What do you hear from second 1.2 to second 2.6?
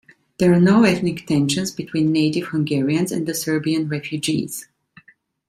tensions between native